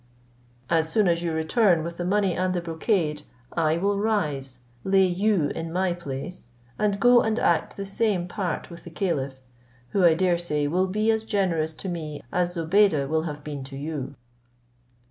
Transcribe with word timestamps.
As 0.67 0.89
soon 0.91 1.07
as 1.07 1.21
you 1.21 1.31
return 1.31 1.83
with 1.83 1.97
the 1.97 2.03
money 2.03 2.33
and 2.33 2.55
the 2.55 2.61
brocade, 2.61 3.21
I 3.53 3.77
will 3.77 3.99
rise, 3.99 4.61
lay 4.83 5.05
you 5.05 5.49
in 5.49 5.71
my 5.71 5.93
place, 5.93 6.47
and 6.79 6.99
go 6.99 7.21
and 7.21 7.37
act 7.37 7.77
the 7.77 7.85
same 7.85 8.27
part 8.27 8.71
with 8.71 8.83
the 8.83 8.89
caliph, 8.89 9.39
who 9.89 10.03
I 10.03 10.15
dare 10.15 10.39
say 10.39 10.65
will 10.65 10.87
be 10.87 11.11
as 11.11 11.23
generous 11.23 11.75
to 11.75 11.87
me 11.87 12.23
as 12.31 12.55
Zobeide 12.55 13.09
will 13.09 13.25
have 13.29 13.43
been 13.43 13.63
to 13.65 13.77
you." 13.77 14.15